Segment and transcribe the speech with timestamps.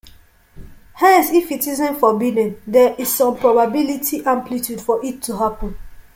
[0.95, 5.77] Hence if it isn't forbidden, there is some probability amplitude for it to happen.